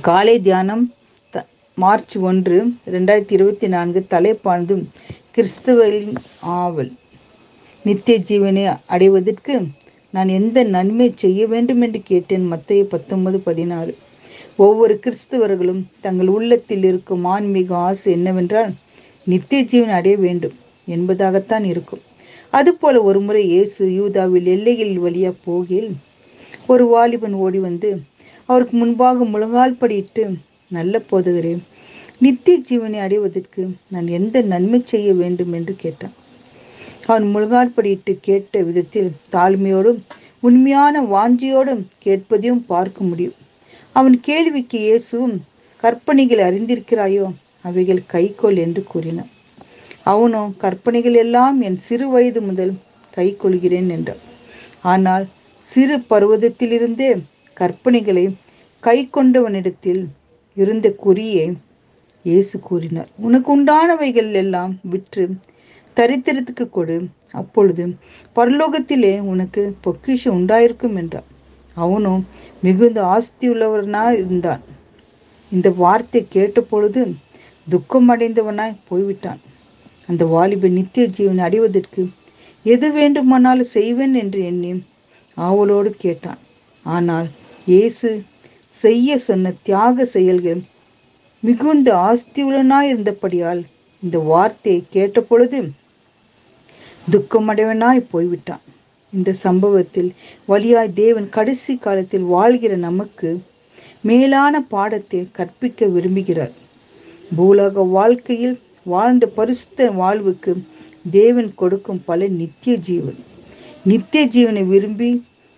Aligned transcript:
காலை 0.00 0.40
தியானம் 0.40 0.92
த- 1.30 1.46
மார்ச் 1.74 2.16
ஒன்று 2.18 2.72
ரெண்டாயிரத்தி 2.90 3.32
இருபத்தி 3.32 3.68
நான்கு 3.68 4.06
தலைப்பானது 4.10 4.84
கிறிஸ்துவரின் 5.36 6.14
ஆவல். 6.40 6.92
நித்திய 7.84 8.18
ஜீவனை 8.18 8.78
அடைவதற்கு 8.86 9.60
நான் 10.10 10.28
எந்த 10.28 10.62
நன்மை 10.62 11.12
செய்ய 11.16 11.46
வேண்டும் 11.46 11.80
என்று 11.80 12.00
கேட்டேன். 12.04 12.46
மத்திய 12.46 12.84
பத்தொன்பது 12.84 13.40
பதினாறு. 13.40 13.96
ஒவ்வொரு 14.56 15.00
கிறிஸ்துவர்களும் 15.04 15.82
தங்கள் 16.00 16.26
உள்ளத்தில் 16.26 16.84
இருக்கும் 16.84 17.24
ஆன்மீக 17.24 17.76
ஆசை 17.76 18.12
என்னவென்றால் 18.12 18.72
நித்திய 19.24 19.62
ஜீவன் 19.62 19.88
அடைய 19.88 20.16
வேண்டும் 20.16 20.54
என்பதாகத்தான் 20.88 21.64
இருக்கும். 21.64 22.00
அதுபோல 22.50 23.02
ஒருமுறை 23.02 23.44
இயேசு 23.44 23.92
யூதாவில் 23.92 24.46
எல்லைகளில் 24.46 25.00
வழியா 25.00 25.34
போகையில் 25.46 25.92
ஒரு 26.66 26.86
வாலிபன் 26.86 27.32
ஓடி 27.32 27.58
வந்து 27.58 28.00
அவருக்கு 28.52 28.76
முன்பாக 28.82 29.24
முழங்கால் 29.34 29.80
படியிட்டு 29.82 30.24
நல்ல 30.76 31.02
போதகரே 31.10 31.52
நித்திய 32.24 32.56
ஜீவனை 32.68 32.98
அடைவதற்கு 33.04 33.62
நான் 33.92 34.08
எந்த 34.18 34.42
நன்மை 34.52 34.80
செய்ய 34.92 35.08
வேண்டும் 35.20 35.52
என்று 35.58 35.74
கேட்டான். 35.76 36.14
அவன் 37.06 37.26
முழங்கால் 37.34 37.74
படியிட்டு 37.76 38.12
கேட்ட 38.28 38.60
விதத்தில் 38.66 39.10
தாழ்மையோடும் 39.34 40.00
உண்மையான 40.48 41.02
வாஞ்சியோடும் 41.14 41.82
கேட்பதையும் 42.04 42.62
பார்க்க 42.72 43.04
முடியும். 43.08 43.36
அவன் 43.96 44.16
கேள்விக்கு 44.28 44.78
இயேசுவும் 44.86 45.36
கற்பனைகள் 45.82 46.42
அறிந்திருக்கிறாயோ? 46.48 47.26
அவைகள் 47.68 48.02
கைக்கொள் 48.12 48.58
என்று 48.64 48.82
கூறினான். 48.92 49.30
அவனோ 50.12 50.42
கற்பனைகள் 50.62 51.16
எல்லாம் 51.24 51.58
என் 51.68 51.78
சிறு 51.88 52.06
வயது 52.14 52.40
முதல் 52.48 52.72
கை 53.16 53.28
கொள்கிறேன் 53.42 53.90
என்றான். 53.96 54.22
ஆனால் 54.92 55.24
சிறு 55.72 55.96
பருவதத்திலிருந்தே 56.10 57.10
கற்பனைகளை 57.56 58.24
கை 58.86 58.98
கொண்டவனிடத்தில் 59.16 60.02
இருந்த 60.56 60.86
குறியை 61.04 61.46
இயேசு 62.24 62.56
கூறினார். 62.68 63.10
உனக்கு 63.26 63.48
உண்டானவைகள் 63.56 64.30
எல்லாம் 64.40 64.72
விற்று 64.92 65.24
தரித்திரத்துக்கு 65.96 66.64
கொடு. 66.76 66.96
அப்பொழுது 67.40 67.84
பரலோகத்திலே 68.36 69.12
உனக்கு 69.32 69.62
பொக்கிஷம் 69.86 70.36
உண்டாயிருக்கும் 70.38 70.96
என்றார். 71.02 71.28
அவனும் 71.76 72.22
மிகுந்த 72.62 72.98
ஆஸ்தியுள்ளவனாய் 73.14 74.18
இருந்தான். 74.22 74.62
இந்த 75.52 75.68
வார்த்தை 75.82 76.22
கேட்ட 76.36 76.60
பொழுது 76.72 77.02
துக்கமடைந்தவனாய் 77.66 78.76
போய்விட்டான். 78.90 79.40
அந்த 80.08 80.22
வாலிபன் 80.34 80.76
நித்திய 80.78 81.06
ஜீவன் 81.16 81.40
அடைவதற்கு 81.46 82.02
எது 82.64 82.88
வேண்டுமானாலும் 82.98 83.72
செய்வேன் 83.76 84.14
என்று 84.22 84.40
எண்ணி 84.50 84.72
ஆவலோடு 85.36 85.90
கேட்டான். 86.04 86.40
ஆனால் 86.86 87.28
இயேசு 87.66 88.08
செய்ய 88.82 89.18
சொன்ன 89.26 89.52
தியாக 89.66 90.04
செயல்கள் 90.14 90.60
மிகுந்த 91.42 91.88
ஆஸ்தியுள்ளனாய் 92.08 92.90
இருந்தபடியால் 92.92 93.62
இந்த 94.02 94.18
வார்த்தையை 94.30 94.82
கேட்ட 94.94 95.20
பொழுது 95.30 95.60
துக்கமடைவனாய் 97.12 98.08
போய்விட்டான். 98.12 98.64
இந்த 99.12 99.30
சம்பவத்தில் 99.44 100.10
வழியாய் 100.50 100.92
தேவன் 101.00 101.28
கடைசி 101.36 101.74
காலத்தில் 101.76 102.26
வாழ்கிற 102.34 102.72
நமக்கு 102.88 103.30
மேலான 104.08 104.54
பாடத்தை 104.74 105.20
கற்பிக்க 105.38 105.86
விரும்புகிறார். 105.94 106.54
பூலோக 107.36 107.84
வாழ்க்கையில் 107.96 108.56
வாழ்ந்த 108.92 109.24
பரிசுத்த 109.38 109.90
வாழ்வுக்கு 110.00 110.52
தேவன் 111.18 111.50
கொடுக்கும் 111.60 112.02
பல 112.08 112.20
நித்திய 112.40 112.74
ஜீவன். 112.88 113.18
நித்திய 113.90 114.22
ஜீவனை 114.34 114.64
விரும்பி 114.72 115.10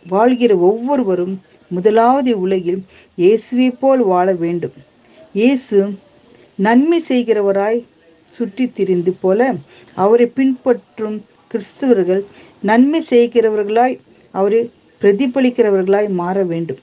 வாழ்கிற 0.06 0.52
ஒவ்வொருவரும் 0.68 1.34
முதலாவது 1.76 2.32
உலகில் 2.44 2.80
இயேசுவை 3.18 3.68
போல் 3.82 4.02
வாழ 4.12 4.26
வேண்டும். 4.42 4.76
இயேசு 5.40 5.78
நன்மை 6.66 6.98
செய்கிறவராய் 7.10 7.78
சுற்றி 8.34 8.64
திரிந்து 8.76 9.12
போல 9.22 9.40
அவரை 10.04 10.26
பின்பற்றும் 10.38 11.18
கிறிஸ்தவர்கள் 11.50 12.22
நன்மை 12.70 13.00
செய்கிறவர்களாய் 13.12 13.96
அவரை 14.34 14.60
பிரதிபலிக்கிறவர்களாய் 15.02 16.08
மாற 16.20 16.36
வேண்டும். 16.52 16.82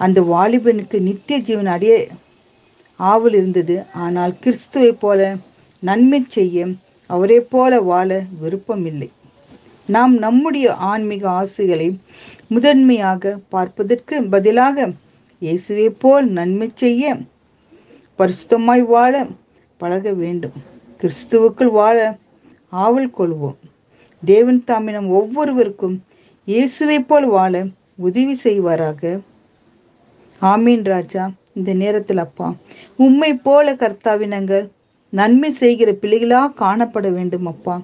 அந்த 0.00 0.18
வாலிபனுக்கு 0.32 0.98
நித்திய 1.08 1.38
ஜீவன் 1.48 1.70
அடைய 1.76 1.94
ஆவல் 3.00 3.36
இருந்தது. 3.40 3.76
ஆனால் 4.04 4.32
கிறிஸ்துவை 4.44 4.92
போல 5.04 5.20
நன்மை 5.82 6.20
செய்ய 6.36 6.66
அவரே 7.10 7.38
போல 7.52 7.80
வாழ 7.90 8.08
விருப்பமில்லை. 8.40 9.08
நாம் 9.94 10.14
நம்முடைய 10.24 10.66
ஆன்மீக 10.90 11.24
ஆசைகளை 11.40 11.86
முதன்மையாக 12.54 13.32
பார்ப்பதற்கு 13.54 14.16
பதிலாக 14.34 14.86
இயேசுவை 15.42 15.86
போல் 16.02 16.26
நன்மை 16.38 16.68
செய்ய 16.82 17.12
பரிசுத்தமாய் 18.18 18.84
வாழ 18.94 19.12
பழக 19.80 20.12
வேண்டும். 20.22 20.56
கிறிஸ்துவுக்குள் 21.00 21.70
வாழ 21.78 21.98
ஆவல் 22.84 23.10
கொள்வோம். 23.18 23.58
தேவன் 24.22 24.64
தாமே 24.68 24.92
நம் 24.96 25.10
ஒவ்வொருவருக்கும் 25.20 25.96
இயேசுவை 26.48 26.98
போல் 27.10 27.28
வாழ 27.36 27.62
உதவி 28.06 28.34
செய்வாராக. 28.44 29.02
ஆமீன் 30.40 30.84
ராஜா. 30.92 31.24
இந்த 31.58 31.70
நேரத்தில் 31.82 32.22
அப்பா 32.26 32.48
உம்மை 33.04 33.30
போல 33.46 33.72
கர்த்தாவி 33.82 34.26
நாங்கள் 34.34 34.66
நன்மை 35.12 35.50
செய்கிற 35.62 35.90
பிள்ளைகளாக 36.02 36.56
காணப்பட 36.62 37.06
வேண்டும் 37.16 37.48
அப்பா. 37.52 37.74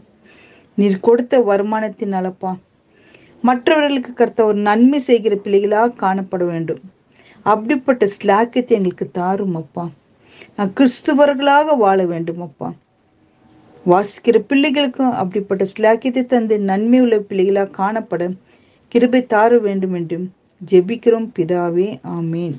நீர் 0.76 1.04
கொடுத்த 1.06 1.38
வருமானத்தின் 1.40 2.14
அளப்பா? 2.18 2.50
மற்றவர்களுக்கு 3.42 4.10
கர்த்த 4.12 4.40
ஒரு 4.42 4.58
நன்மை 4.58 5.00
செய்கிற 5.00 5.34
பிள்ளைகளாக 5.36 5.96
காணப்பட 6.02 6.44
வேண்டும். 6.46 6.80
அப்படிப்பட்ட 7.42 8.08
ஸ்லாக்கியத்தை 8.16 8.74
எங்களுக்கு 8.78 9.10
தாரும் 9.10 9.54
அப்பா. 9.54 9.84
நான் 10.56 10.72
கிறிஸ்துவர்களாக 10.76 11.76
வாழ 11.76 11.98
வேண்டும் 12.06 12.40
அப்பா. 12.40 12.68
வாசிக்கிற 13.86 14.36
பிள்ளைகளுக்கும் 14.50 15.16
அப்படிப்பட்ட 15.22 15.64
ஸ்லாக்கியத்தை 15.64 16.26
தந்து 16.26 16.60
நன்மை 16.60 17.00
உள்ள 17.00 17.18
பிள்ளைகளாக 17.18 17.76
காணப்பட 17.80 18.22
கிருபை 18.88 19.20
தார 19.34 19.60
வேண்டும் 19.60 19.94
என்றும் 19.94 20.26
ஜெபிக்கிறோம் 20.70 21.28
பிதாவே 21.36 21.88
ஆமேன். 22.18 22.56